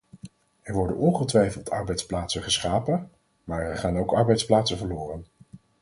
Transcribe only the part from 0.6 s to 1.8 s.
Er worden ongetwijfeld